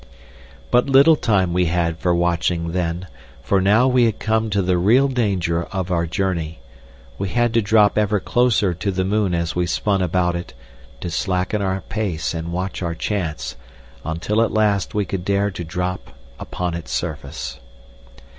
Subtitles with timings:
[0.71, 3.05] But little time we had for watching then.
[3.43, 6.57] For now we had come to the real danger of our journey.
[7.19, 10.55] We had to drop ever closer to the moon as we spun about it,
[11.01, 13.55] to slacken our pace and watch our chance,
[14.03, 16.09] until at last we could dare to drop
[16.39, 17.59] upon its surface.